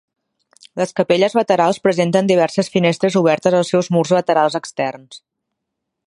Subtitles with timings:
[0.79, 5.21] Les capelles laterals presenten diverses finestres obertes als seus murs laterals externs.